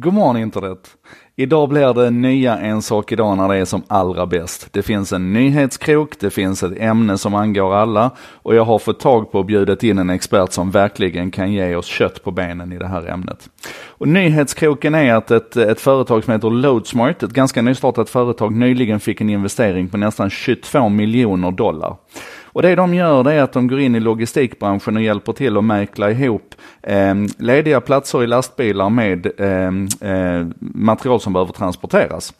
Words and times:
God 0.00 0.14
morgon 0.14 0.36
internet! 0.36 0.78
Idag 1.36 1.68
blir 1.68 1.94
det 1.94 2.10
nya 2.10 2.58
En 2.58 2.82
sak 2.82 3.12
idag 3.12 3.36
när 3.36 3.48
det 3.48 3.56
är 3.56 3.64
som 3.64 3.82
allra 3.86 4.26
bäst. 4.26 4.72
Det 4.72 4.82
finns 4.82 5.12
en 5.12 5.32
nyhetskrok, 5.32 6.20
det 6.20 6.30
finns 6.30 6.62
ett 6.62 6.78
ämne 6.78 7.18
som 7.18 7.34
angår 7.34 7.74
alla 7.74 8.10
och 8.32 8.54
jag 8.54 8.64
har 8.64 8.78
fått 8.78 9.00
tag 9.00 9.32
på 9.32 9.38
och 9.38 9.44
bjudit 9.44 9.82
in 9.82 9.98
en 9.98 10.10
expert 10.10 10.52
som 10.52 10.70
verkligen 10.70 11.30
kan 11.30 11.52
ge 11.52 11.74
oss 11.74 11.86
kött 11.86 12.24
på 12.24 12.30
benen 12.30 12.72
i 12.72 12.78
det 12.78 12.86
här 12.86 13.06
ämnet. 13.06 13.50
Och 13.86 14.08
nyhetskroken 14.08 14.94
är 14.94 15.14
att 15.14 15.30
ett, 15.30 15.56
ett 15.56 15.80
företag 15.80 16.24
som 16.24 16.32
heter 16.32 16.50
Loadsmart, 16.50 17.22
ett 17.22 17.30
ganska 17.30 17.62
nystartat 17.62 18.10
företag, 18.10 18.52
nyligen 18.52 19.00
fick 19.00 19.20
en 19.20 19.30
investering 19.30 19.88
på 19.88 19.96
nästan 19.96 20.30
22 20.30 20.88
miljoner 20.88 21.50
dollar. 21.50 21.96
Och 22.58 22.62
det 22.62 22.74
de 22.74 22.94
gör 22.94 23.24
det 23.24 23.32
är 23.32 23.42
att 23.42 23.52
de 23.52 23.68
går 23.68 23.80
in 23.80 23.94
i 23.94 24.00
logistikbranschen 24.00 24.96
och 24.96 25.02
hjälper 25.02 25.32
till 25.32 25.56
att 25.56 25.64
mäkla 25.64 26.10
ihop 26.10 26.54
eh, 26.82 27.14
lediga 27.38 27.80
platser 27.80 28.22
i 28.22 28.26
lastbilar 28.26 28.90
med 28.90 29.26
eh, 29.38 30.10
eh, 30.10 30.46
material 30.60 31.20
som 31.20 31.32
behöver 31.32 31.52
transporteras. 31.52 32.34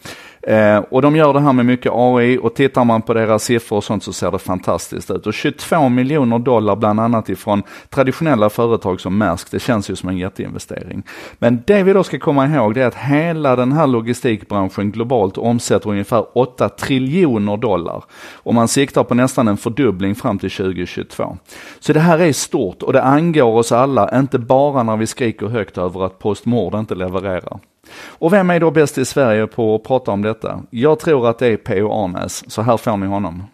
Eh, 0.49 0.79
och 0.79 1.03
de 1.03 1.17
gör 1.17 1.33
det 1.33 1.41
här 1.41 1.53
med 1.53 1.67
mycket 1.67 1.93
AI 1.95 2.39
och 2.39 2.55
tittar 2.55 2.85
man 2.85 3.03
på 3.03 3.15
deras 3.15 3.45
siffror 3.45 3.77
och 3.77 3.85
sånt 3.85 4.03
så 4.03 4.13
ser 4.13 4.31
det 4.31 4.39
fantastiskt 4.39 5.11
ut. 5.11 5.27
Och 5.27 5.35
22 5.35 5.89
miljoner 5.89 6.39
dollar 6.39 6.77
bland 6.77 7.01
annat 7.01 7.29
ifrån 7.29 7.63
traditionella 7.89 8.51
företag 8.51 9.01
som 9.01 9.19
Maersk, 9.19 9.51
det 9.51 9.59
känns 9.59 9.91
ju 9.91 9.97
som 9.97 10.09
en 10.09 10.19
jätteinvestering. 10.19 11.03
Men 11.39 11.63
det 11.67 11.83
vi 11.83 11.93
då 11.93 12.05
ska 12.05 12.19
komma 12.19 12.47
ihåg 12.47 12.75
det 12.75 12.83
är 12.83 12.87
att 12.87 12.95
hela 12.95 13.57
den 13.57 13.73
här 13.73 13.87
logistikbranschen 13.87 14.91
globalt 14.91 15.39
omsätter 15.39 15.91
ungefär 15.91 16.39
8 16.39 16.69
triljoner 16.69 17.57
dollar. 17.57 18.05
Och 18.35 18.55
man 18.55 18.69
siktar 18.69 19.05
på 19.05 19.15
nästan 19.15 19.49
en 19.49 19.57
fördubbling 19.57 20.15
fram 20.15 20.39
till 20.39 20.51
2022. 20.51 21.37
Så 21.81 21.93
det 21.93 22.01
här 22.01 22.19
är 22.19 22.33
stort 22.33 22.83
och 22.83 22.93
det 22.93 23.03
angår 23.03 23.59
oss 23.59 23.73
alla, 23.73 24.19
inte 24.19 24.39
bara 24.39 24.83
när 24.83 24.97
vi 24.97 25.07
skriker 25.07 25.47
högt 25.47 25.79
över 25.79 26.07
att 26.07 26.19
Postmord 26.19 26.75
inte 26.75 26.95
levererar. 26.95 27.59
Och 27.95 28.33
vem 28.33 28.51
är 28.51 28.61
då 28.61 28.71
bäst 28.71 28.99
i 28.99 29.05
Sverige 29.05 29.47
på 29.47 29.75
att 29.75 29.83
prata 29.83 30.11
om 30.11 30.23
detta? 30.23 30.63
Jag 30.71 30.99
tror 30.99 31.29
att 31.29 31.39
det 31.39 31.47
är 31.47 31.57
P.O. 31.57 31.93
Arnäs, 31.93 32.51
så 32.51 32.63
här 32.63 32.77
får 32.77 32.97
ni 32.97 33.07
honom. 33.07 33.45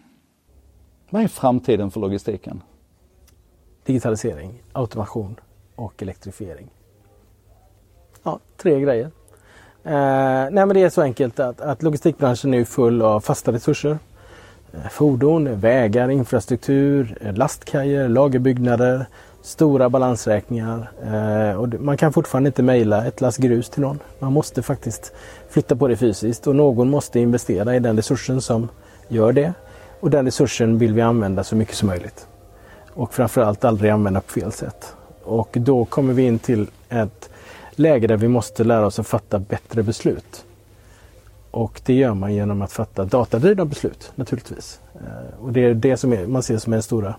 Vad 1.09 1.23
är 1.23 1.27
framtiden 1.27 1.91
för 1.91 1.99
logistiken? 1.99 2.61
Digitalisering, 3.85 4.61
automation 4.73 5.35
och 5.75 6.03
elektrifiering. 6.03 6.67
Ja, 8.23 8.39
tre 8.57 8.79
grejer. 8.79 9.11
Eh, 9.83 10.51
nej 10.51 10.65
men 10.65 10.69
det 10.69 10.81
är 10.81 10.89
så 10.89 11.01
enkelt 11.01 11.39
att, 11.39 11.61
att 11.61 11.83
logistikbranschen 11.83 12.53
är 12.53 12.63
full 12.63 13.01
av 13.01 13.19
fasta 13.19 13.51
resurser. 13.51 13.97
Eh, 14.73 14.89
fordon, 14.89 15.59
vägar, 15.59 16.09
infrastruktur, 16.09 17.17
eh, 17.21 17.33
lastkajer, 17.33 18.09
lagerbyggnader, 18.09 19.05
stora 19.45 19.89
balansräkningar 19.89 20.91
eh, 21.03 21.59
och 21.59 21.73
man 21.79 21.97
kan 21.97 22.13
fortfarande 22.13 22.47
inte 22.47 22.63
mejla 22.63 23.05
ett 23.05 23.21
lass 23.21 23.37
grus 23.37 23.69
till 23.69 23.81
någon. 23.81 23.99
Man 24.19 24.33
måste 24.33 24.61
faktiskt 24.61 25.13
flytta 25.49 25.75
på 25.75 25.87
det 25.87 25.97
fysiskt 25.97 26.47
och 26.47 26.55
någon 26.55 26.89
måste 26.89 27.19
investera 27.19 27.75
i 27.75 27.79
den 27.79 27.95
resursen 27.95 28.41
som 28.41 28.67
gör 29.07 29.31
det. 29.31 29.53
Och 29.99 30.09
den 30.09 30.25
resursen 30.25 30.77
vill 30.77 30.93
vi 30.93 31.01
använda 31.01 31.43
så 31.43 31.55
mycket 31.55 31.75
som 31.75 31.87
möjligt. 31.87 32.27
Och 32.93 33.13
framförallt 33.13 33.65
aldrig 33.65 33.91
använda 33.91 34.21
på 34.21 34.31
fel 34.31 34.51
sätt. 34.51 34.95
Och 35.23 35.57
då 35.59 35.85
kommer 35.85 36.13
vi 36.13 36.23
in 36.23 36.39
till 36.39 36.67
ett 36.89 37.29
läge 37.71 38.07
där 38.07 38.17
vi 38.17 38.27
måste 38.27 38.63
lära 38.63 38.85
oss 38.85 38.99
att 38.99 39.07
fatta 39.07 39.39
bättre 39.39 39.83
beslut. 39.83 40.45
Och 41.51 41.81
det 41.85 41.93
gör 41.93 42.13
man 42.13 42.33
genom 42.33 42.61
att 42.61 42.71
fatta 42.71 43.05
datadrivna 43.05 43.65
beslut 43.65 44.11
naturligtvis. 44.15 44.79
Eh, 44.95 45.43
och 45.43 45.53
det 45.53 45.65
är 45.65 45.73
det 45.73 45.97
som 45.97 46.17
man 46.27 46.43
ser 46.43 46.57
som 46.57 46.73
är 46.73 46.77
den 46.77 46.83
stora 46.83 47.15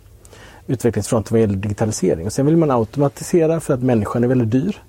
utvecklingsfronten 0.67 1.35
vad 1.35 1.41
gäller 1.41 1.57
digitalisering. 1.57 2.27
Och 2.27 2.33
sen 2.33 2.47
vill 2.47 2.57
man 2.57 2.71
automatisera 2.71 3.61
för 3.61 3.75
att 3.75 3.83
människan 3.83 4.25
är 4.25 4.29
väldigt 4.29 4.51
dyr. 4.51 4.83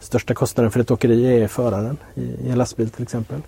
Största 0.00 0.34
kostnaden 0.34 0.70
för 0.70 0.80
ett 0.80 0.90
åkeri 0.90 1.42
är 1.42 1.48
föraren 1.48 1.96
i 2.14 2.48
en 2.50 2.58
lastbil 2.58 2.90
till 2.90 3.02
exempel. 3.02 3.40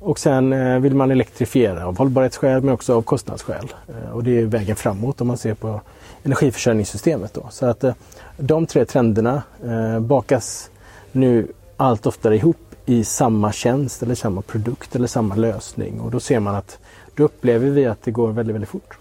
Och 0.00 0.18
sen 0.18 0.52
eh, 0.52 0.78
vill 0.78 0.94
man 0.94 1.10
elektrifiera 1.10 1.86
av 1.86 1.98
hållbarhetsskäl 1.98 2.62
men 2.62 2.74
också 2.74 2.94
av 2.94 3.02
kostnadsskäl. 3.02 3.74
Eh, 3.88 4.10
och 4.10 4.24
det 4.24 4.40
är 4.40 4.44
vägen 4.44 4.76
framåt 4.76 5.20
om 5.20 5.26
man 5.26 5.36
ser 5.36 5.54
på 5.54 5.80
energiförsörjningssystemet. 6.22 7.34
Då. 7.34 7.46
Så 7.50 7.66
att 7.66 7.84
eh, 7.84 7.94
de 8.36 8.66
tre 8.66 8.84
trenderna 8.84 9.42
eh, 9.64 10.00
bakas 10.00 10.70
nu 11.12 11.46
allt 11.76 12.06
oftare 12.06 12.36
ihop 12.36 12.56
i 12.86 13.04
samma 13.04 13.52
tjänst 13.52 14.02
eller 14.02 14.14
samma 14.14 14.42
produkt 14.42 14.96
eller 14.96 15.06
samma 15.06 15.34
lösning. 15.34 16.00
Och 16.00 16.10
då 16.10 16.20
ser 16.20 16.40
man 16.40 16.54
att 16.54 16.78
då 17.14 17.24
upplever 17.24 17.70
vi 17.70 17.86
att 17.86 18.02
det 18.02 18.10
går 18.10 18.32
väldigt, 18.32 18.54
väldigt 18.54 18.70
fort. 18.70 18.98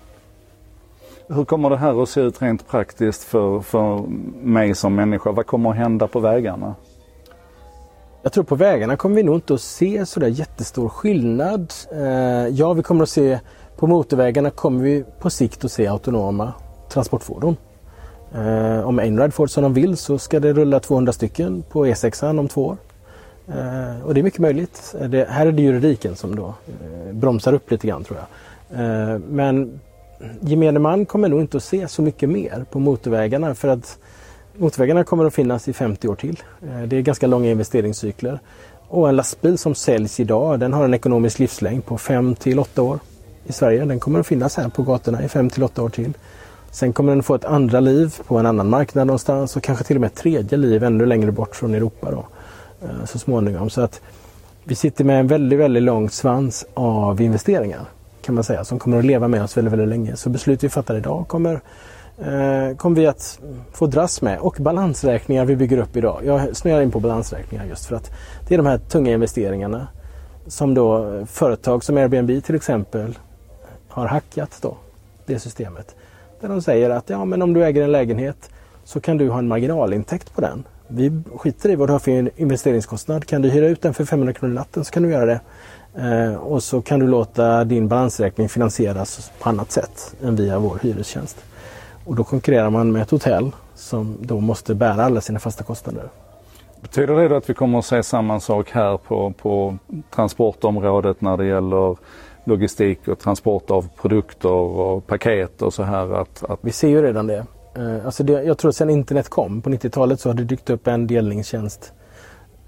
Hur 1.27 1.45
kommer 1.45 1.69
det 1.69 1.77
här 1.77 2.03
att 2.03 2.09
se 2.09 2.21
ut 2.21 2.41
rent 2.41 2.67
praktiskt 2.67 3.23
för, 3.23 3.59
för 3.59 4.03
mig 4.43 4.75
som 4.75 4.95
människa? 4.95 5.31
Vad 5.31 5.45
kommer 5.45 5.69
att 5.69 5.75
hända 5.75 6.07
på 6.07 6.19
vägarna? 6.19 6.75
Jag 8.21 8.33
tror 8.33 8.43
på 8.43 8.55
vägarna 8.55 8.97
kommer 8.97 9.15
vi 9.15 9.23
nog 9.23 9.35
inte 9.35 9.53
att 9.53 9.61
se 9.61 10.05
sådär 10.05 10.27
jättestor 10.27 10.89
skillnad. 10.89 11.73
Eh, 11.91 12.47
ja, 12.47 12.73
vi 12.73 12.83
kommer 12.83 13.03
att 13.03 13.09
se 13.09 13.39
på 13.77 13.87
motorvägarna 13.87 14.49
kommer 14.49 14.83
vi 14.83 15.03
på 15.19 15.29
sikt 15.29 15.65
att 15.65 15.71
se 15.71 15.87
autonoma 15.87 16.53
transportfordon. 16.89 17.57
Eh, 18.35 18.87
om 18.87 18.99
Einride 18.99 19.31
får 19.31 19.47
som 19.47 19.63
de 19.63 19.73
vill 19.73 19.97
så 19.97 20.17
ska 20.17 20.39
det 20.39 20.53
rulla 20.53 20.79
200 20.79 21.13
stycken 21.13 21.63
på 21.69 21.85
E6 21.85 22.39
om 22.39 22.47
två 22.47 22.65
år. 22.65 22.77
Eh, 23.47 24.05
och 24.05 24.13
det 24.13 24.21
är 24.21 24.23
mycket 24.23 24.39
möjligt. 24.39 24.95
Eh, 24.99 25.09
det, 25.09 25.27
här 25.29 25.47
är 25.47 25.51
det 25.51 25.61
juridiken 25.61 26.15
som 26.15 26.35
då 26.35 26.45
eh, 26.45 27.13
bromsar 27.13 27.53
upp 27.53 27.71
lite 27.71 27.87
grann 27.87 28.03
tror 28.03 28.19
jag. 28.19 28.79
Eh, 28.79 29.19
men 29.19 29.79
gemene 30.41 30.79
man 30.79 31.05
kommer 31.05 31.29
nog 31.29 31.41
inte 31.41 31.57
att 31.57 31.63
se 31.63 31.87
så 31.87 32.01
mycket 32.01 32.29
mer 32.29 32.65
på 32.71 32.79
motorvägarna 32.79 33.55
för 33.55 33.67
att 33.67 33.97
motorvägarna 34.57 35.03
kommer 35.03 35.25
att 35.25 35.33
finnas 35.33 35.67
i 35.67 35.73
50 35.73 36.07
år 36.07 36.15
till. 36.15 36.43
Eh, 36.61 36.81
det 36.81 36.97
är 36.97 37.01
ganska 37.01 37.27
långa 37.27 37.51
investeringscykler. 37.51 38.39
Och 38.87 39.09
en 39.09 39.15
lastbil 39.15 39.57
som 39.57 39.75
säljs 39.75 40.19
idag 40.19 40.59
den 40.59 40.73
har 40.73 40.85
en 40.85 40.93
ekonomisk 40.93 41.39
livslängd 41.39 41.85
på 41.85 41.97
5 41.97 42.35
till 42.35 42.59
8 42.59 42.81
år 42.81 42.99
i 43.45 43.53
Sverige. 43.53 43.85
Den 43.85 43.99
kommer 43.99 44.19
att 44.19 44.27
finnas 44.27 44.57
här 44.57 44.69
på 44.69 44.83
gatorna 44.83 45.23
i 45.23 45.29
5 45.29 45.49
till 45.49 45.63
8 45.63 45.81
år 45.83 45.89
till. 45.89 46.13
Sen 46.71 46.93
kommer 46.93 47.13
den 47.13 47.23
få 47.23 47.35
ett 47.35 47.45
andra 47.45 47.79
liv 47.79 48.15
på 48.27 48.37
en 48.37 48.45
annan 48.45 48.69
marknad 48.69 49.07
någonstans 49.07 49.55
och 49.55 49.63
kanske 49.63 49.83
till 49.85 49.97
och 49.97 50.01
med 50.01 50.07
ett 50.07 50.15
tredje 50.15 50.57
liv 50.57 50.83
ännu 50.83 51.05
längre 51.05 51.31
bort 51.31 51.55
från 51.55 51.73
Europa 51.73 52.11
då, 52.11 52.25
eh, 52.81 53.05
så 53.05 53.19
småningom. 53.19 53.69
Så 53.69 53.81
att 53.81 54.01
vi 54.63 54.75
sitter 54.75 55.03
med 55.03 55.19
en 55.19 55.27
väldigt, 55.27 55.59
väldigt 55.59 55.83
lång 55.83 56.09
svans 56.09 56.65
av 56.73 57.21
investeringar 57.21 57.85
kan 58.23 58.35
man 58.35 58.43
säga, 58.43 58.63
som 58.63 58.79
kommer 58.79 58.97
att 58.97 59.05
leva 59.05 59.27
med 59.27 59.43
oss 59.43 59.57
väldigt, 59.57 59.71
väldigt 59.71 59.89
länge. 59.89 60.15
Så 60.15 60.29
beslut 60.29 60.63
vi 60.63 60.69
fattar 60.69 60.97
idag 60.97 61.27
kommer, 61.27 61.53
eh, 62.17 62.77
kommer 62.77 62.95
vi 62.95 63.07
att 63.07 63.39
få 63.71 63.87
dras 63.87 64.21
med. 64.21 64.39
Och 64.39 64.57
balansräkningar 64.59 65.45
vi 65.45 65.55
bygger 65.55 65.77
upp 65.77 65.95
idag. 65.95 66.21
Jag 66.25 66.55
snöar 66.55 66.81
in 66.81 66.91
på 66.91 66.99
balansräkningar 66.99 67.65
just 67.65 67.85
för 67.85 67.95
att 67.95 68.11
det 68.47 68.53
är 68.53 68.57
de 68.57 68.65
här 68.65 68.77
tunga 68.77 69.11
investeringarna 69.11 69.87
som 70.47 70.73
då 70.73 71.21
företag 71.25 71.83
som 71.83 71.97
Airbnb 71.97 72.43
till 72.43 72.55
exempel 72.55 73.17
har 73.87 74.07
hackat 74.07 74.59
då, 74.61 74.77
det 75.25 75.39
systemet. 75.39 75.95
Där 76.41 76.49
de 76.49 76.61
säger 76.61 76.89
att 76.89 77.09
ja, 77.09 77.25
men 77.25 77.41
om 77.41 77.53
du 77.53 77.65
äger 77.65 77.81
en 77.81 77.91
lägenhet 77.91 78.49
så 78.83 78.99
kan 78.99 79.17
du 79.17 79.29
ha 79.29 79.39
en 79.39 79.47
marginalintäkt 79.47 80.35
på 80.35 80.41
den. 80.41 80.63
Vi 80.87 81.21
skiter 81.35 81.69
i 81.69 81.75
vad 81.75 81.89
du 81.89 81.91
har 81.91 81.99
för 81.99 82.41
investeringskostnad. 82.41 83.25
Kan 83.25 83.41
du 83.41 83.49
hyra 83.49 83.67
ut 83.67 83.81
den 83.81 83.93
för 83.93 84.05
500 84.05 84.33
kronor 84.33 84.53
i 84.53 84.55
natten 84.55 84.85
så 84.85 84.91
kan 84.91 85.03
du 85.03 85.09
göra 85.09 85.25
det. 85.25 85.39
Eh, 85.97 86.35
och 86.35 86.63
så 86.63 86.81
kan 86.81 86.99
du 86.99 87.07
låta 87.07 87.63
din 87.63 87.87
balansräkning 87.87 88.49
finansieras 88.49 89.31
på 89.39 89.49
annat 89.49 89.71
sätt 89.71 90.15
än 90.23 90.35
via 90.35 90.59
vår 90.59 90.79
hyrestjänst. 90.81 91.45
Och 92.05 92.15
då 92.15 92.23
konkurrerar 92.23 92.69
man 92.69 92.91
med 92.91 93.01
ett 93.01 93.11
hotell 93.11 93.51
som 93.75 94.17
då 94.21 94.39
måste 94.39 94.75
bära 94.75 95.03
alla 95.03 95.21
sina 95.21 95.39
fasta 95.39 95.63
kostnader. 95.63 96.09
Betyder 96.81 97.15
det 97.15 97.27
då 97.27 97.35
att 97.35 97.49
vi 97.49 97.53
kommer 97.53 97.79
att 97.79 97.85
se 97.85 98.03
samma 98.03 98.39
sak 98.39 98.71
här 98.71 98.97
på, 98.97 99.33
på 99.41 99.77
transportområdet 100.15 101.21
när 101.21 101.37
det 101.37 101.45
gäller 101.45 101.97
logistik 102.43 103.07
och 103.07 103.19
transport 103.19 103.71
av 103.71 103.87
produkter 104.01 104.49
och 104.49 105.07
paket 105.07 105.61
och 105.61 105.73
så 105.73 105.83
här? 105.83 106.13
Att, 106.21 106.43
att... 106.43 106.59
Vi 106.61 106.71
ser 106.71 106.87
ju 106.87 107.01
redan 107.01 107.27
det. 107.27 107.45
Eh, 107.75 108.05
alltså 108.05 108.23
det, 108.23 108.43
jag 108.43 108.57
tror 108.57 108.69
att 108.69 108.75
sedan 108.75 108.89
internet 108.89 109.29
kom 109.29 109.61
på 109.61 109.69
90-talet 109.69 110.19
så 110.19 110.29
har 110.29 110.33
det 110.33 110.43
dykt 110.43 110.69
upp 110.69 110.87
en 110.87 111.07
delningstjänst 111.07 111.93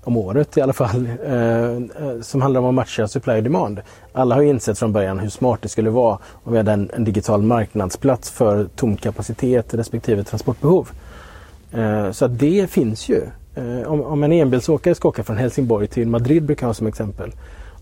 om 0.05 0.17
året 0.17 0.57
i 0.57 0.61
alla 0.61 0.73
fall, 0.73 1.09
eh, 1.25 1.33
eh, 1.33 2.21
som 2.21 2.41
handlar 2.41 2.61
om 2.61 2.67
att 2.67 2.73
matcha 2.73 3.07
supply 3.07 3.37
och 3.37 3.43
demand. 3.43 3.81
Alla 4.13 4.35
har 4.35 4.41
insett 4.41 4.79
från 4.79 4.93
början 4.93 5.19
hur 5.19 5.29
smart 5.29 5.59
det 5.61 5.69
skulle 5.69 5.89
vara 5.89 6.17
om 6.43 6.51
vi 6.51 6.57
hade 6.57 6.71
en, 6.71 6.91
en 6.93 7.03
digital 7.03 7.41
marknadsplats 7.41 8.31
för 8.31 8.67
tom 8.75 8.97
kapacitet 8.97 9.73
respektive 9.73 10.23
transportbehov. 10.23 10.89
Eh, 11.71 12.11
så 12.11 12.25
att 12.25 12.39
det 12.39 12.69
finns 12.69 13.09
ju. 13.09 13.21
Eh, 13.55 13.87
om, 13.87 14.01
om, 14.01 14.23
en 14.23 14.31
enbilsåkare 14.31 14.95
ska 14.95 15.07
åka 15.07 15.23
från 15.23 15.37
Helsingborg 15.37 15.87
till 15.87 16.07
Madrid 16.07 16.43
brukar 16.43 16.63
jag 16.63 16.69
ha 16.69 16.73
som 16.73 16.87
exempel 16.87 17.31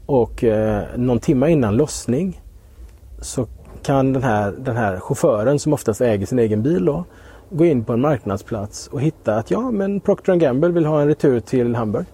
och 0.05 0.43
eh, 0.43 0.83
någon 0.95 1.19
timme 1.19 1.49
innan 1.49 1.77
lossning 1.77 2.41
så 3.21 3.47
kan 3.83 4.13
den 4.13 4.23
här, 4.23 4.51
den 4.51 4.77
här 4.77 4.99
chauffören 4.99 5.59
som 5.59 5.73
oftast 5.73 6.01
äger 6.01 6.25
sin 6.25 6.39
egen 6.39 6.63
bil 6.63 6.85
då, 6.85 7.05
gå 7.49 7.65
in 7.65 7.83
på 7.83 7.93
en 7.93 8.01
marknadsplats 8.01 8.87
och 8.87 9.01
hitta 9.01 9.35
att 9.35 9.51
ja, 9.51 9.71
men 9.71 9.99
Procter 9.99 10.35
Gamble 10.35 10.69
vill 10.69 10.85
ha 10.85 11.01
en 11.01 11.07
retur 11.07 11.39
till 11.39 11.75
Hamburg. 11.75 12.05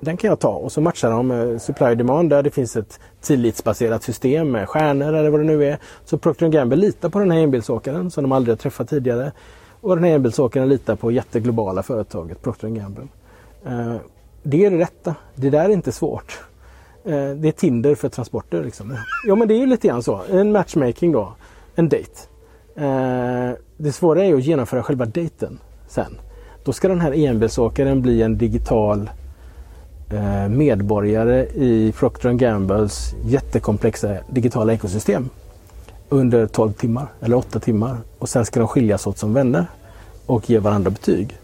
Den 0.00 0.16
kan 0.16 0.28
jag 0.28 0.38
ta 0.38 0.48
och 0.48 0.72
så 0.72 0.80
matchar 0.80 1.10
de 1.10 1.26
med 1.26 1.62
supply 1.62 1.94
demand 1.94 2.30
där 2.30 2.42
det 2.42 2.50
finns 2.50 2.76
ett 2.76 3.00
tillitsbaserat 3.20 4.02
system 4.02 4.50
med 4.50 4.68
stjärnor 4.68 5.14
eller 5.14 5.30
vad 5.30 5.40
det 5.40 5.46
nu 5.46 5.64
är. 5.64 5.78
Så 6.04 6.18
Procter 6.18 6.48
Gamble 6.48 6.76
litar 6.76 7.08
på 7.08 7.18
den 7.18 7.30
här 7.30 7.38
enbilsåkaren 7.38 8.10
som 8.10 8.24
de 8.24 8.32
aldrig 8.32 8.52
har 8.52 8.56
träffat 8.58 8.88
tidigare. 8.88 9.32
Och 9.80 9.96
den 9.96 10.04
här 10.04 10.14
enbilsåkaren 10.14 10.68
litar 10.68 10.96
på 10.96 11.10
jätteglobala 11.10 11.82
företaget 11.82 12.42
Procter 12.42 12.68
Gamble. 12.68 13.08
Eh, 13.66 13.96
det 14.42 14.64
är 14.64 14.70
det 14.70 14.78
rätta. 14.78 15.14
Det 15.34 15.50
där 15.50 15.64
är 15.64 15.68
inte 15.68 15.92
svårt. 15.92 16.40
Eh, 17.04 17.30
det 17.30 17.48
är 17.48 17.52
Tinder 17.52 17.94
för 17.94 18.08
transporter. 18.08 18.64
Liksom. 18.64 18.96
Ja 19.26 19.34
men 19.34 19.48
det 19.48 19.54
är 19.54 19.58
ju 19.58 19.66
lite 19.66 19.88
grann 19.88 20.02
så. 20.02 20.20
En 20.30 20.52
matchmaking 20.52 21.12
då. 21.12 21.32
En 21.74 21.88
date. 21.88 22.20
Eh, 22.74 23.50
det 23.76 23.92
svåra 23.92 24.24
är 24.24 24.28
ju 24.28 24.36
att 24.36 24.44
genomföra 24.44 24.82
själva 24.82 25.04
dejten 25.04 25.58
sen. 25.88 26.18
Då 26.64 26.72
ska 26.72 26.88
den 26.88 27.00
här 27.00 27.12
enbilsåkaren 27.12 28.02
bli 28.02 28.22
en 28.22 28.38
digital 28.38 29.00
eh, 29.00 29.19
Eh, 30.12 30.48
medborgare 30.48 31.46
i 31.54 31.92
Procter 31.92 32.32
Gambles 32.32 33.14
jättekomplexa 33.24 34.16
digitala 34.30 34.72
ekosystem 34.72 35.30
under 36.08 36.46
12 36.46 36.72
timmar 36.72 37.06
eller 37.20 37.36
8 37.36 37.60
timmar 37.60 37.96
och 38.18 38.28
sen 38.28 38.46
ska 38.46 38.60
de 38.60 38.68
skiljas 38.68 39.06
åt 39.06 39.18
som 39.18 39.34
vänner 39.34 39.66
och 40.26 40.50
ge 40.50 40.58
varandra 40.58 40.90
betyg. 40.90 41.38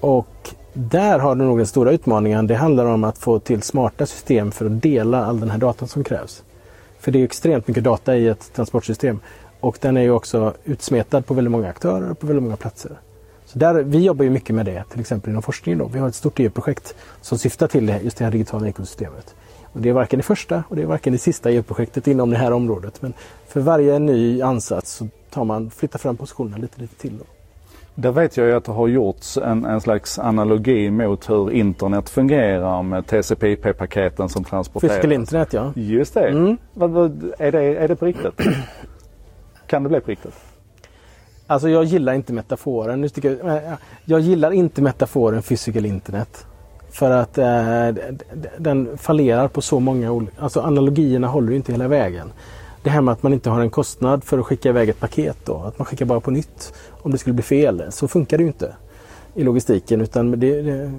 Och 0.00 0.54
där 0.72 1.18
har 1.18 1.34
du 1.34 1.44
nog 1.44 1.58
den 1.58 1.66
stora 1.66 1.90
utmaningen. 1.90 2.46
Det 2.46 2.54
handlar 2.54 2.84
om 2.84 3.04
att 3.04 3.18
få 3.18 3.38
till 3.38 3.62
smarta 3.62 4.06
system 4.06 4.52
för 4.52 4.66
att 4.66 4.82
dela 4.82 5.24
all 5.24 5.40
den 5.40 5.50
här 5.50 5.58
datan 5.58 5.88
som 5.88 6.04
krävs. 6.04 6.42
För 6.98 7.12
det 7.12 7.20
är 7.20 7.24
extremt 7.24 7.68
mycket 7.68 7.84
data 7.84 8.16
i 8.16 8.28
ett 8.28 8.52
transportsystem 8.54 9.20
och 9.60 9.78
den 9.80 9.96
är 9.96 10.02
ju 10.02 10.10
också 10.10 10.54
utsmetad 10.64 11.22
på 11.22 11.34
väldigt 11.34 11.52
många 11.52 11.68
aktörer 11.68 12.14
på 12.14 12.26
väldigt 12.26 12.42
många 12.42 12.56
platser. 12.56 12.92
Så 13.52 13.58
där, 13.58 13.74
vi 13.74 14.04
jobbar 14.04 14.24
ju 14.24 14.30
mycket 14.30 14.54
med 14.54 14.66
det, 14.66 14.84
till 14.90 15.00
exempel 15.00 15.30
inom 15.30 15.42
forskningen. 15.42 15.78
Då. 15.78 15.86
Vi 15.92 15.98
har 15.98 16.08
ett 16.08 16.14
stort 16.14 16.40
EU-projekt 16.40 16.94
som 17.20 17.38
syftar 17.38 17.66
till 17.66 17.86
det, 17.86 18.00
just 18.02 18.16
det 18.16 18.24
här 18.24 18.32
digitala 18.32 18.68
ekosystemet. 18.68 19.34
Och 19.72 19.80
det 19.80 19.88
är 19.88 19.92
varken 19.92 20.18
det 20.18 20.22
första 20.22 20.64
och 20.68 20.76
det 20.76 20.82
är 20.82 20.86
varken 20.86 21.12
det 21.12 21.18
sista 21.18 21.50
EU-projektet 21.50 22.06
inom 22.06 22.30
det 22.30 22.36
här 22.36 22.52
området. 22.52 23.02
Men 23.02 23.12
för 23.48 23.60
varje 23.60 23.98
ny 23.98 24.42
ansats 24.42 24.92
så 24.92 25.08
tar 25.30 25.44
man, 25.44 25.70
flyttar 25.70 25.98
fram 25.98 26.16
positionerna 26.16 26.56
lite, 26.56 26.80
lite 26.80 26.94
till. 26.94 27.18
Då. 27.18 27.24
Där 27.94 28.12
vet 28.12 28.36
jag 28.36 28.46
ju 28.46 28.52
att 28.52 28.64
det 28.64 28.72
har 28.72 28.88
gjorts 28.88 29.36
en, 29.36 29.64
en 29.64 29.80
slags 29.80 30.18
analogi 30.18 30.90
mot 30.90 31.30
hur 31.30 31.50
internet 31.50 32.08
fungerar 32.08 32.82
med 32.82 33.06
TCP/IP-paketen 33.06 34.28
som 34.28 34.44
transporteras. 34.44 34.92
Physical 34.92 35.12
internet 35.12 35.52
ja. 35.52 35.72
Just 35.76 36.14
det. 36.14 36.28
Mm. 36.28 36.56
Vad, 36.74 36.90
vad, 36.90 37.32
är 37.38 37.52
det. 37.52 37.62
Är 37.62 37.88
det 37.88 37.96
på 37.96 38.06
riktigt? 38.06 38.40
kan 39.66 39.82
det 39.82 39.88
bli 39.88 40.00
på 40.00 40.10
riktigt? 40.10 40.49
Alltså 41.50 41.68
jag 41.68 41.84
gillar 41.84 42.12
inte 42.12 42.32
metaforen. 42.32 43.08
Jag, 43.14 43.56
eh, 43.56 43.72
jag 44.04 44.20
gillar 44.20 44.50
inte 44.50 44.82
metaforen 44.82 45.42
physical 45.42 45.86
internet. 45.86 46.46
För 46.90 47.10
att 47.10 47.38
eh, 47.38 48.04
den 48.58 48.98
fallerar 48.98 49.48
på 49.48 49.60
så 49.60 49.80
många 49.80 50.12
olika... 50.12 50.32
Alltså 50.38 50.60
analogierna 50.60 51.26
håller 51.26 51.52
inte 51.52 51.72
hela 51.72 51.88
vägen. 51.88 52.32
Det 52.82 52.90
här 52.90 53.00
med 53.00 53.12
att 53.12 53.22
man 53.22 53.32
inte 53.32 53.50
har 53.50 53.60
en 53.60 53.70
kostnad 53.70 54.24
för 54.24 54.38
att 54.38 54.46
skicka 54.46 54.68
iväg 54.68 54.88
ett 54.88 55.00
paket 55.00 55.36
då. 55.44 55.56
Att 55.56 55.78
man 55.78 55.86
skickar 55.86 56.04
bara 56.04 56.20
på 56.20 56.30
nytt 56.30 56.72
om 57.02 57.12
det 57.12 57.18
skulle 57.18 57.34
bli 57.34 57.42
fel. 57.42 57.82
Så 57.90 58.08
funkar 58.08 58.38
det 58.38 58.42
ju 58.42 58.48
inte 58.48 58.74
i 59.34 59.44
logistiken. 59.44 60.00
Utan 60.00 60.30
det, 60.30 60.62
det, 60.62 60.92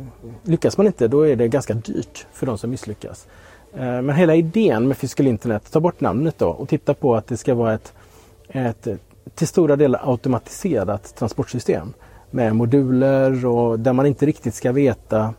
lyckas 0.43 0.77
man 0.77 0.87
inte 0.87 1.07
då 1.07 1.27
är 1.27 1.35
det 1.35 1.47
ganska 1.47 1.73
dyrt 1.73 2.25
för 2.33 2.45
de 2.45 2.57
som 2.57 2.69
misslyckas. 2.69 3.27
Eh, 3.73 4.01
men 4.01 4.09
hela 4.09 4.35
idén 4.35 4.87
med 4.87 4.97
physical 4.97 5.27
internet, 5.27 5.71
ta 5.71 5.79
bort 5.79 6.01
namnet 6.01 6.37
då 6.37 6.47
och 6.47 6.69
titta 6.69 6.93
på 6.93 7.15
att 7.15 7.27
det 7.27 7.37
ska 7.37 7.55
vara 7.55 7.73
ett, 7.73 7.93
ett 8.47 8.87
till 9.35 9.47
stora 9.47 9.75
delar 9.75 10.11
automatiserat 10.11 11.15
transportsystem 11.15 11.93
med 12.31 12.55
moduler 12.55 13.45
och 13.45 13.79
där 13.79 13.93
man 13.93 14.05
inte 14.05 14.25
riktigt 14.25 14.55
ska 14.55 14.71
veta 14.71 15.33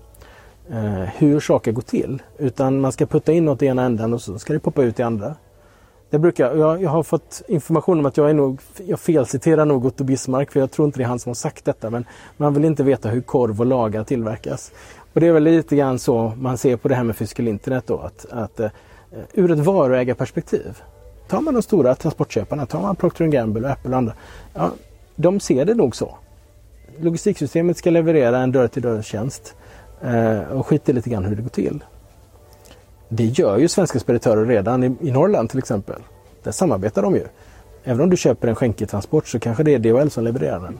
eh, 0.70 1.04
hur 1.16 1.40
saker 1.40 1.72
går 1.72 1.82
till. 1.82 2.22
Utan 2.38 2.80
man 2.80 2.92
ska 2.92 3.06
putta 3.06 3.32
in 3.32 3.44
något 3.44 3.62
i 3.62 3.66
ena 3.66 3.82
änden 3.82 4.12
och 4.12 4.22
så 4.22 4.38
ska 4.38 4.52
det 4.52 4.58
poppa 4.58 4.82
ut 4.82 5.00
i 5.00 5.02
andra. 5.02 5.34
Det 6.10 6.18
brukar, 6.18 6.56
jag, 6.56 6.82
jag 6.82 6.90
har 6.90 7.02
fått 7.02 7.42
information 7.48 7.98
om 7.98 8.06
att 8.06 8.16
jag 8.16 8.30
är 8.30 8.34
nog, 8.34 8.60
jag 8.86 9.00
felciterar 9.00 9.64
nog 9.64 9.86
Otto 9.86 10.04
Bismarck 10.04 10.52
för 10.52 10.60
jag 10.60 10.70
tror 10.70 10.86
inte 10.86 10.98
det 10.98 11.04
är 11.04 11.08
han 11.08 11.18
som 11.18 11.30
har 11.30 11.34
sagt 11.34 11.64
detta 11.64 11.90
men 11.90 12.04
man 12.36 12.54
vill 12.54 12.64
inte 12.64 12.82
veta 12.82 13.08
hur 13.08 13.20
korv 13.20 13.60
och 13.60 13.66
lagar 13.66 14.04
tillverkas. 14.04 14.72
Och 15.12 15.20
det 15.20 15.26
är 15.26 15.32
väl 15.32 15.42
lite 15.42 15.76
grann 15.76 15.98
så 15.98 16.32
man 16.36 16.58
ser 16.58 16.76
på 16.76 16.88
det 16.88 16.94
här 16.94 17.04
med 17.04 17.16
Fysikal 17.16 17.48
internet 17.48 17.84
då 17.86 17.98
att, 17.98 18.26
att 18.30 18.60
eh, 18.60 18.70
ur 19.34 19.50
ett 19.50 19.58
varuägarperspektiv 19.58 20.82
Tar 21.32 21.40
man 21.40 21.54
de 21.54 21.62
stora 21.62 21.94
transportköparna, 21.94 22.66
tar 22.66 22.80
man 22.80 22.96
Procter 22.96 23.26
Gamble 23.26 23.66
och 23.66 23.72
Apple 23.72 23.90
och 23.90 23.96
andra. 23.96 24.12
Ja, 24.54 24.70
de 25.16 25.40
ser 25.40 25.64
det 25.64 25.74
nog 25.74 25.96
så. 25.96 26.16
Logistiksystemet 27.00 27.76
ska 27.76 27.90
leverera 27.90 28.38
en 28.38 28.52
dörr-till-dörr-tjänst 28.52 29.54
eh, 30.02 30.38
och 30.40 30.66
skiter 30.66 30.92
lite 30.92 31.10
grann 31.10 31.24
hur 31.24 31.36
det 31.36 31.42
går 31.42 31.48
till. 31.48 31.84
Det 33.08 33.24
gör 33.24 33.58
ju 33.58 33.68
svenska 33.68 33.98
speditörer 33.98 34.46
redan 34.46 34.84
i, 34.84 34.96
i 35.00 35.10
Norrland 35.10 35.50
till 35.50 35.58
exempel. 35.58 36.02
Där 36.42 36.52
samarbetar 36.52 37.02
de 37.02 37.14
ju. 37.14 37.24
Även 37.84 38.00
om 38.00 38.10
du 38.10 38.16
köper 38.16 38.48
en 38.48 38.54
skänketransport 38.54 39.28
så 39.28 39.38
kanske 39.38 39.62
det 39.62 39.74
är 39.74 39.78
DHL 39.78 40.10
som 40.10 40.24
levererar 40.24 40.60
den. 40.60 40.78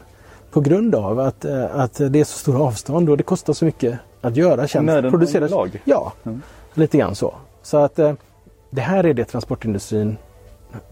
På 0.51 0.61
grund 0.61 0.95
av 0.95 1.19
att, 1.19 1.45
eh, 1.45 1.79
att 1.79 1.93
det 1.93 2.19
är 2.19 2.23
så 2.23 2.37
stora 2.37 2.63
avstånd 2.63 3.09
och 3.09 3.17
det 3.17 3.23
kostar 3.23 3.53
så 3.53 3.65
mycket 3.65 3.99
att 4.21 4.35
göra 4.35 4.67
tjänsten. 4.67 5.11
Producera 5.11 5.47
lag? 5.47 5.81
Ja, 5.85 6.13
mm. 6.23 6.41
lite 6.73 6.97
grann 6.97 7.15
så. 7.15 7.33
Så 7.61 7.77
att 7.77 7.99
eh, 7.99 8.13
det 8.69 8.81
här 8.81 9.03
är 9.03 9.13
det 9.13 9.25
transportindustrin 9.25 10.17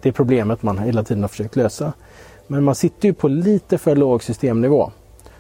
det 0.01 0.10
är 0.10 0.13
problemet 0.13 0.63
man 0.63 0.78
hela 0.78 1.04
tiden 1.04 1.24
har 1.24 1.28
försökt 1.28 1.56
lösa. 1.56 1.94
Men 2.48 2.63
man 2.63 2.75
sitter 2.75 3.07
ju 3.07 3.13
på 3.13 3.28
lite 3.28 3.78
för 3.78 3.95
låg 3.95 4.24
systemnivå 4.24 4.92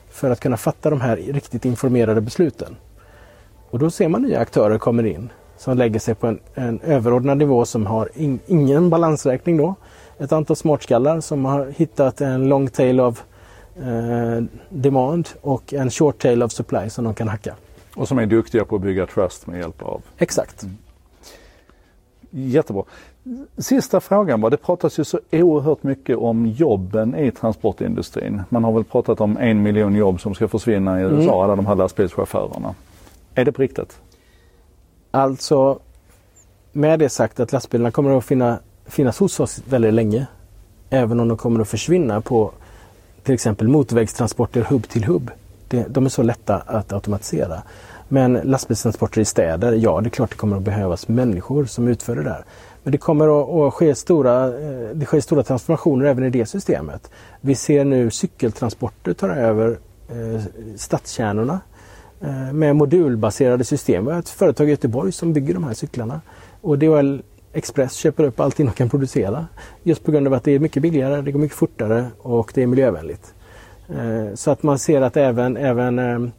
för 0.09 0.31
att 0.31 0.39
kunna 0.39 0.57
fatta 0.57 0.89
de 0.89 1.01
här 1.01 1.17
riktigt 1.17 1.65
informerade 1.65 2.21
besluten. 2.21 2.75
Och 3.69 3.79
då 3.79 3.91
ser 3.91 4.07
man 4.07 4.21
nya 4.21 4.39
aktörer 4.39 4.77
kommer 4.77 5.03
in 5.03 5.29
som 5.61 5.77
lägger 5.77 5.99
sig 5.99 6.15
på 6.15 6.27
en, 6.27 6.39
en 6.53 6.79
överordnad 6.79 7.37
nivå 7.37 7.65
som 7.65 7.85
har 7.85 8.09
in, 8.15 8.39
ingen 8.47 8.89
balansräkning 8.89 9.57
då. 9.57 9.75
Ett 10.17 10.31
antal 10.31 10.55
smartskallar 10.55 11.21
som 11.21 11.45
har 11.45 11.73
hittat 11.77 12.21
en 12.21 12.49
long 12.49 12.67
tail 12.67 12.99
of 12.99 13.23
eh, 13.75 14.43
demand 14.69 15.29
och 15.41 15.73
en 15.73 15.91
short 15.91 16.21
tail 16.21 16.43
of 16.43 16.51
supply 16.51 16.89
som 16.89 17.03
de 17.03 17.13
kan 17.13 17.27
hacka. 17.27 17.55
Och 17.95 18.07
som 18.07 18.19
är 18.19 18.25
duktiga 18.25 18.65
på 18.65 18.75
att 18.75 18.81
bygga 18.81 19.05
trust 19.05 19.47
med 19.47 19.59
hjälp 19.59 19.81
av? 19.81 20.01
Exakt. 20.17 20.63
Mm. 20.63 20.77
Jättebra. 22.31 22.83
Sista 23.57 23.99
frågan 23.99 24.41
var, 24.41 24.49
det 24.49 24.57
pratas 24.57 24.99
ju 24.99 25.03
så 25.03 25.19
oerhört 25.31 25.83
mycket 25.83 26.17
om 26.17 26.45
jobben 26.45 27.15
i 27.15 27.31
transportindustrin. 27.31 28.41
Man 28.49 28.63
har 28.63 28.71
väl 28.71 28.83
pratat 28.83 29.21
om 29.21 29.37
en 29.37 29.63
miljon 29.63 29.95
jobb 29.95 30.21
som 30.21 30.35
ska 30.35 30.47
försvinna 30.47 30.99
i 30.99 31.03
USA, 31.03 31.21
mm. 31.21 31.29
alla 31.29 31.55
de 31.55 31.65
här 31.65 31.75
lastbilschaufförerna. 31.75 32.75
Är 33.35 33.45
det 33.45 33.51
på 33.51 33.61
riktigt? 33.61 33.99
Alltså, 35.11 35.79
med 36.71 36.99
det 36.99 37.09
sagt 37.09 37.39
att 37.39 37.51
lastbilarna 37.51 37.91
kommer 37.91 38.17
att 38.17 38.25
finna, 38.25 38.59
finnas 38.85 39.19
hos 39.19 39.39
oss 39.39 39.61
väldigt 39.69 39.93
länge. 39.93 40.27
Även 40.89 41.19
om 41.19 41.27
de 41.27 41.37
kommer 41.37 41.59
att 41.59 41.69
försvinna 41.69 42.21
på 42.21 42.51
till 43.23 43.33
exempel 43.33 43.67
motorvägstransporter 43.67 44.61
hubb 44.61 44.87
till 44.87 45.03
hubb. 45.03 45.31
Det, 45.67 45.85
de 45.89 46.05
är 46.05 46.09
så 46.09 46.23
lätta 46.23 46.55
att 46.55 46.93
automatisera. 46.93 47.61
Men 48.13 48.33
lastbilstransporter 48.33 49.21
i 49.21 49.25
städer, 49.25 49.73
ja 49.73 50.01
det 50.01 50.07
är 50.07 50.09
klart 50.09 50.29
det 50.29 50.35
kommer 50.35 50.57
att 50.57 50.63
behövas 50.63 51.07
människor 51.07 51.65
som 51.65 51.87
utför 51.87 52.15
det 52.15 52.23
där. 52.23 52.45
Men 52.83 52.91
det 52.91 52.97
kommer 52.97 53.67
att, 53.67 53.73
ske, 53.73 53.95
stora, 53.95 54.45
eh, 54.45 54.89
det 54.93 55.05
sker 55.05 55.21
stora 55.21 55.43
transformationer 55.43 56.05
även 56.05 56.23
i 56.23 56.29
det 56.29 56.45
systemet. 56.45 57.11
Vi 57.41 57.55
ser 57.55 57.85
nu 57.85 58.11
cykeltransporter 58.11 59.13
ta 59.13 59.27
över 59.27 59.77
eh, 60.09 60.41
stadskärnorna 60.75 61.59
eh, 62.21 62.53
med 62.53 62.75
modulbaserade 62.75 63.63
system. 63.63 64.05
Vi 64.05 64.11
har 64.11 64.19
ett 64.19 64.29
företag 64.29 64.67
i 64.67 64.71
Göteborg 64.71 65.11
som 65.11 65.33
bygger 65.33 65.53
de 65.53 65.63
här 65.63 65.73
cyklarna. 65.73 66.21
Och 66.61 66.79
DHL 66.79 67.21
Express 67.53 67.93
köper 67.93 68.23
upp 68.23 68.39
allting 68.39 68.65
de 68.65 68.71
kan 68.71 68.89
producera. 68.89 69.47
Just 69.83 70.03
på 70.03 70.11
grund 70.11 70.27
av 70.27 70.33
att 70.33 70.43
det 70.43 70.51
är 70.51 70.59
mycket 70.59 70.81
billigare, 70.81 71.21
det 71.21 71.31
går 71.31 71.39
mycket 71.39 71.57
fortare 71.57 72.07
och 72.17 72.51
det 72.55 72.63
är 72.63 72.67
miljövänligt. 72.67 73.33
Så 74.33 74.51
att 74.51 74.63
man 74.63 74.79
ser 74.79 75.01
att 75.01 75.17
även, 75.17 75.57
även 75.57 76.31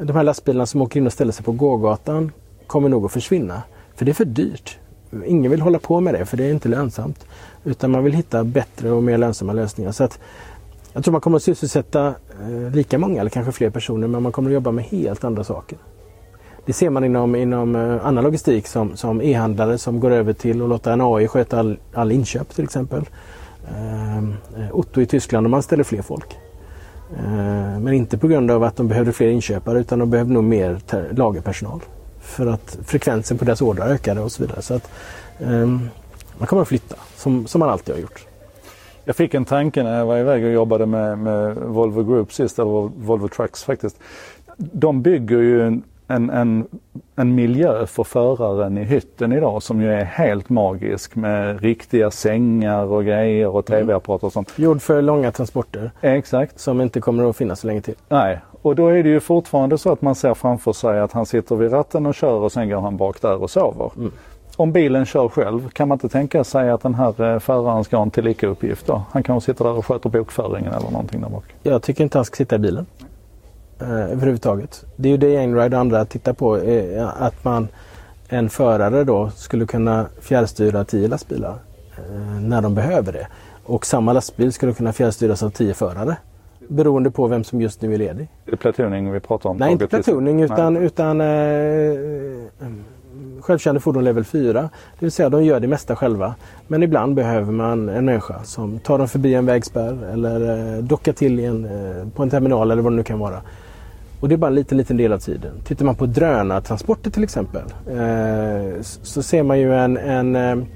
de 0.00 0.16
här 0.16 0.22
lastbilarna 0.22 0.66
som 0.66 0.82
åker 0.82 1.00
in 1.00 1.06
och 1.06 1.12
ställer 1.12 1.32
sig 1.32 1.44
på 1.44 1.52
gågatan 1.52 2.32
kommer 2.66 2.88
nog 2.88 3.04
att 3.04 3.12
försvinna. 3.12 3.62
För 3.94 4.04
det 4.04 4.10
är 4.10 4.14
för 4.14 4.24
dyrt. 4.24 4.78
Ingen 5.26 5.50
vill 5.50 5.60
hålla 5.60 5.78
på 5.78 6.00
med 6.00 6.14
det 6.14 6.26
för 6.26 6.36
det 6.36 6.44
är 6.44 6.50
inte 6.50 6.68
lönsamt. 6.68 7.26
Utan 7.64 7.90
man 7.90 8.04
vill 8.04 8.12
hitta 8.12 8.44
bättre 8.44 8.90
och 8.90 9.02
mer 9.02 9.18
lönsamma 9.18 9.52
lösningar. 9.52 9.92
Så 9.92 10.04
att 10.04 10.18
jag 10.92 11.04
tror 11.04 11.12
man 11.12 11.20
kommer 11.20 11.36
att 11.36 11.42
sysselsätta 11.42 12.14
eh, 12.40 12.74
lika 12.74 12.98
många 12.98 13.20
eller 13.20 13.30
kanske 13.30 13.52
fler 13.52 13.70
personer 13.70 14.08
men 14.08 14.22
man 14.22 14.32
kommer 14.32 14.50
att 14.50 14.54
jobba 14.54 14.70
med 14.70 14.84
helt 14.84 15.24
andra 15.24 15.44
saker. 15.44 15.78
Det 16.66 16.72
ser 16.72 16.90
man 16.90 17.04
inom, 17.04 17.36
inom 17.36 17.76
eh, 17.76 18.06
annan 18.06 18.24
logistik 18.24 18.66
som, 18.66 18.96
som 18.96 19.22
e-handlare 19.22 19.78
som 19.78 20.00
går 20.00 20.10
över 20.10 20.32
till 20.32 20.62
att 20.62 20.68
låta 20.68 20.92
en 20.92 21.00
AI 21.00 21.28
sköta 21.28 21.58
all, 21.58 21.78
all 21.92 22.12
inköp 22.12 22.54
till 22.54 22.64
exempel. 22.64 23.04
Ehm, 23.76 24.34
eh, 24.56 24.76
Otto 24.76 25.00
i 25.00 25.06
Tyskland, 25.06 25.46
och 25.46 25.50
man 25.50 25.62
ställer 25.62 25.84
fler 25.84 26.02
folk. 26.02 26.36
Eh, 27.12 27.80
men 27.80 27.92
inte 27.92 28.18
på 28.18 28.28
grund 28.28 28.50
av 28.50 28.62
att 28.62 28.76
de 28.76 28.88
behövde 28.88 29.12
fler 29.12 29.28
inköpare 29.28 29.80
utan 29.80 29.98
de 29.98 30.10
behövde 30.10 30.32
nog 30.32 30.44
mer 30.44 30.78
lagerpersonal 31.14 31.80
för 32.20 32.46
att 32.46 32.78
frekvensen 32.84 33.38
på 33.38 33.44
deras 33.44 33.62
ordrar 33.62 33.88
ökade 33.88 34.20
och 34.20 34.32
så 34.32 34.42
vidare. 34.42 34.62
Så 34.62 34.74
att, 34.74 34.90
um, 35.38 35.88
man 36.38 36.46
kommer 36.46 36.62
att 36.62 36.68
flytta 36.68 36.96
som, 37.16 37.46
som 37.46 37.58
man 37.58 37.68
alltid 37.68 37.94
har 37.94 38.02
gjort. 38.02 38.26
Jag 39.04 39.16
fick 39.16 39.34
en 39.34 39.44
tanke 39.44 39.82
när 39.82 39.98
jag 39.98 40.06
var 40.06 40.18
iväg 40.18 40.44
och 40.44 40.50
jobbade 40.50 40.86
med, 40.86 41.18
med 41.18 41.56
Volvo 41.56 42.04
Group 42.04 42.32
sist, 42.32 42.58
eller 42.58 42.90
Volvo 43.04 43.28
Trucks 43.28 43.64
faktiskt. 43.64 43.96
De 44.56 45.02
bygger 45.02 45.38
ju 45.38 45.62
en, 45.62 45.82
en, 46.08 46.30
en, 46.30 46.66
en 47.16 47.34
miljö 47.34 47.86
för 47.86 48.04
föraren 48.04 48.78
i 48.78 48.84
hytten 48.84 49.32
idag 49.32 49.62
som 49.62 49.82
ju 49.82 49.92
är 49.92 50.04
helt 50.04 50.48
magisk 50.48 51.16
med 51.16 51.60
riktiga 51.60 52.10
sängar 52.10 52.84
och 52.84 53.04
grejer 53.04 53.48
och 53.48 53.70
mm. 53.70 53.80
tv-apparater 53.80 54.26
och 54.26 54.32
sånt. 54.32 54.52
Gjord 54.56 54.82
för 54.82 55.02
långa 55.02 55.32
transporter. 55.32 55.90
Exakt. 56.00 56.60
Som 56.60 56.80
inte 56.80 57.00
kommer 57.00 57.30
att 57.30 57.36
finnas 57.36 57.60
så 57.60 57.66
länge 57.66 57.80
till. 57.80 57.94
Nej, 58.08 58.38
Och 58.62 58.76
då 58.76 58.88
är 58.88 59.02
det 59.02 59.08
ju 59.08 59.20
fortfarande 59.20 59.78
så 59.78 59.92
att 59.92 60.02
man 60.02 60.14
ser 60.14 60.34
framför 60.34 60.72
sig 60.72 61.00
att 61.00 61.12
han 61.12 61.26
sitter 61.26 61.56
vid 61.56 61.72
ratten 61.72 62.06
och 62.06 62.14
kör 62.14 62.40
och 62.40 62.52
sen 62.52 62.68
går 62.68 62.80
han 62.80 62.96
bak 62.96 63.22
där 63.22 63.42
och 63.42 63.50
sover. 63.50 63.90
Mm. 63.96 64.12
Om 64.56 64.72
bilen 64.72 65.06
kör 65.06 65.28
själv, 65.28 65.68
kan 65.68 65.88
man 65.88 65.94
inte 65.96 66.08
tänka 66.08 66.44
sig 66.44 66.70
att 66.70 66.82
den 66.82 66.94
här 66.94 67.32
eh, 67.34 67.38
föraren 67.38 67.84
ska 67.84 67.96
ha 67.96 68.02
en 68.02 68.10
tillika 68.10 68.46
uppgift 68.46 68.86
då? 68.86 69.02
Han 69.10 69.22
kanske 69.22 69.52
sitter 69.52 69.64
där 69.64 69.72
och 69.72 69.86
sköter 69.86 70.10
bokföringen 70.10 70.72
eller 70.72 70.90
någonting 70.90 71.20
där 71.20 71.28
bak. 71.28 71.44
Jag 71.62 71.82
tycker 71.82 72.04
inte 72.04 72.18
han 72.18 72.24
ska 72.24 72.36
sitta 72.36 72.56
i 72.56 72.58
bilen. 72.58 72.86
Eh, 73.80 74.12
överhuvudtaget. 74.12 74.84
Det 74.96 75.08
är 75.08 75.10
ju 75.10 75.16
det 75.16 75.36
Einride 75.36 75.76
och 75.76 75.80
andra 75.80 76.04
tittar 76.04 76.32
på. 76.32 76.56
Eh, 76.56 77.22
att 77.22 77.44
man, 77.44 77.68
en 78.28 78.50
förare 78.50 79.04
då 79.04 79.30
skulle 79.30 79.66
kunna 79.66 80.06
fjärrstyra 80.20 80.84
tio 80.84 81.08
lastbilar 81.08 81.54
eh, 81.96 82.40
när 82.40 82.62
de 82.62 82.74
behöver 82.74 83.12
det. 83.12 83.26
Och 83.64 83.86
samma 83.86 84.12
lastbil 84.12 84.52
skulle 84.52 84.72
kunna 84.72 84.92
fjärrstyras 84.92 85.42
av 85.42 85.50
tio 85.50 85.74
förare. 85.74 86.16
Beroende 86.68 87.10
på 87.10 87.26
vem 87.26 87.44
som 87.44 87.60
just 87.60 87.82
nu 87.82 87.94
är 87.94 87.98
ledig. 87.98 88.28
Är 88.46 88.50
det 88.50 88.56
platooning 88.56 89.12
vi 89.12 89.20
pratar 89.20 89.50
om? 89.50 89.56
Nej, 89.56 89.72
inte 89.72 89.86
platooning 89.86 90.42
utan, 90.42 90.76
utan 90.76 91.20
eh, 91.20 91.26
självkörande 93.40 93.80
fordon 93.80 94.04
level 94.04 94.24
4. 94.24 94.62
Det 94.62 94.70
vill 95.04 95.12
säga 95.12 95.28
de 95.28 95.44
gör 95.44 95.60
det 95.60 95.66
mesta 95.66 95.96
själva. 95.96 96.34
Men 96.66 96.82
ibland 96.82 97.14
behöver 97.14 97.52
man 97.52 97.88
en 97.88 98.04
människa 98.04 98.44
som 98.44 98.78
tar 98.78 98.98
dem 98.98 99.08
förbi 99.08 99.34
en 99.34 99.46
vägspärr 99.46 100.12
eller 100.12 100.74
eh, 100.76 100.82
dockar 100.82 101.12
till 101.12 101.38
en, 101.38 101.64
eh, 101.64 102.08
på 102.14 102.22
en 102.22 102.30
terminal 102.30 102.70
eller 102.70 102.82
vad 102.82 102.92
det 102.92 102.96
nu 102.96 103.02
kan 103.02 103.18
vara. 103.18 103.42
Och 104.20 104.28
det 104.28 104.34
är 104.34 104.36
bara 104.36 104.46
en 104.46 104.54
liten, 104.54 104.78
liten 104.78 104.96
del 104.96 105.12
av 105.12 105.18
tiden. 105.18 105.60
Tittar 105.64 105.84
man 105.84 105.94
på 105.94 106.06
drönartransporter 106.06 107.10
till 107.10 107.24
exempel 107.24 107.62
eh, 107.86 108.82
så 108.82 109.22
ser 109.22 109.42
man 109.42 109.58
ju 109.58 109.74
en, 109.74 109.96
en 109.96 110.36
eh, 110.36 110.66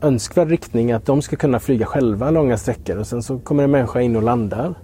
önskvärd 0.00 0.48
riktning 0.48 0.92
att 0.92 1.06
de 1.06 1.22
ska 1.22 1.36
kunna 1.36 1.60
flyga 1.60 1.86
själva 1.86 2.30
långa 2.30 2.56
sträckor 2.56 2.96
och 2.96 3.06
sen 3.06 3.22
så 3.22 3.38
kommer 3.38 3.64
en 3.64 3.70
människa 3.70 4.00
in 4.00 4.16
och 4.16 4.22
landar 4.22 4.74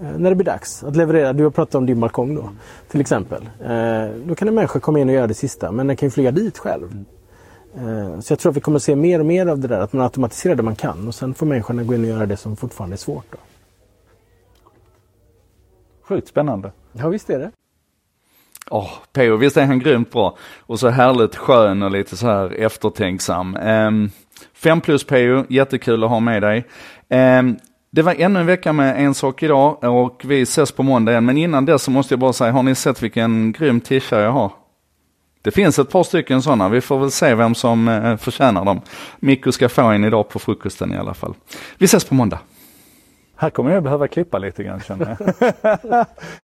eh, 0.00 0.18
när 0.18 0.30
det 0.30 0.36
blir 0.36 0.46
dags 0.46 0.84
att 0.84 0.96
leverera. 0.96 1.32
Du 1.32 1.44
har 1.44 1.50
pratat 1.50 1.74
om 1.74 1.86
din 1.86 2.00
balkong 2.00 2.34
då 2.34 2.50
till 2.88 3.00
exempel. 3.00 3.42
Eh, 3.64 4.16
då 4.26 4.34
kan 4.34 4.48
en 4.48 4.54
människa 4.54 4.80
komma 4.80 4.98
in 4.98 5.08
och 5.08 5.14
göra 5.14 5.26
det 5.26 5.34
sista 5.34 5.72
men 5.72 5.86
den 5.86 5.96
kan 5.96 6.06
ju 6.06 6.10
flyga 6.10 6.30
dit 6.30 6.58
själv. 6.58 7.04
Eh, 7.76 8.20
så 8.20 8.32
jag 8.32 8.38
tror 8.38 8.50
att 8.50 8.56
vi 8.56 8.60
kommer 8.60 8.78
se 8.78 8.96
mer 8.96 9.20
och 9.20 9.26
mer 9.26 9.46
av 9.46 9.58
det 9.58 9.68
där 9.68 9.80
att 9.80 9.92
man 9.92 10.02
automatiserar 10.02 10.54
det 10.54 10.62
man 10.62 10.76
kan 10.76 11.08
och 11.08 11.14
sen 11.14 11.34
får 11.34 11.46
människorna 11.46 11.82
gå 11.82 11.94
in 11.94 12.00
och 12.00 12.08
göra 12.08 12.26
det 12.26 12.36
som 12.36 12.56
fortfarande 12.56 12.94
är 12.94 12.98
svårt. 12.98 13.24
Då. 13.30 13.38
Sjukt 16.08 16.28
spännande. 16.28 16.72
Ja 16.92 17.08
visst 17.08 17.30
är 17.30 17.38
det. 17.38 17.50
Åh, 18.70 18.84
oh, 18.84 18.90
P.O. 19.12 19.36
visst 19.36 19.56
är 19.56 19.66
han 19.66 19.78
grymt 19.78 20.10
bra. 20.10 20.36
Och 20.58 20.80
så 20.80 20.88
härligt 20.88 21.36
skön 21.36 21.82
och 21.82 21.90
lite 21.90 22.16
så 22.16 22.26
här 22.26 22.60
eftertänksam. 22.60 23.56
Um, 23.56 24.10
5 24.54 24.80
plus 24.80 25.04
P.O. 25.04 25.44
jättekul 25.48 26.04
att 26.04 26.10
ha 26.10 26.20
med 26.20 26.42
dig. 26.42 26.66
Um, 27.38 27.56
det 27.90 28.02
var 28.02 28.14
ännu 28.18 28.40
en 28.40 28.46
vecka 28.46 28.72
med 28.72 29.04
En 29.04 29.14
sak 29.14 29.42
idag 29.42 29.84
och 29.84 30.22
vi 30.24 30.42
ses 30.42 30.72
på 30.72 30.82
måndag 30.82 31.12
igen. 31.12 31.24
Men 31.24 31.36
innan 31.36 31.64
dess 31.64 31.82
så 31.82 31.90
måste 31.90 32.14
jag 32.14 32.20
bara 32.20 32.32
säga, 32.32 32.52
har 32.52 32.62
ni 32.62 32.74
sett 32.74 33.02
vilken 33.02 33.52
grym 33.52 33.80
tisha 33.80 34.20
jag 34.20 34.32
har? 34.32 34.52
Det 35.42 35.50
finns 35.50 35.78
ett 35.78 35.90
par 35.90 36.02
stycken 36.02 36.42
sådana, 36.42 36.68
vi 36.68 36.80
får 36.80 36.98
väl 36.98 37.10
se 37.10 37.34
vem 37.34 37.54
som 37.54 37.88
eh, 37.88 38.16
förtjänar 38.16 38.64
dem. 38.64 38.80
Mikko 39.18 39.52
ska 39.52 39.68
få 39.68 39.82
en 39.82 40.04
idag 40.04 40.28
på 40.28 40.38
frukosten 40.38 40.94
i 40.94 40.96
alla 40.96 41.14
fall. 41.14 41.34
Vi 41.78 41.84
ses 41.84 42.04
på 42.04 42.14
måndag. 42.14 42.38
Här 43.40 43.50
kommer 43.50 43.70
jag 43.70 43.82
behöva 43.82 44.08
klippa 44.08 44.38
lite 44.38 44.64
grann 44.64 44.80
känner 44.80 45.16
jag. 45.18 46.06